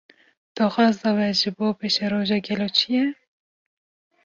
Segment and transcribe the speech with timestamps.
[0.59, 3.05] Daxwaza we, ji bo paşerojê gelo çi ye?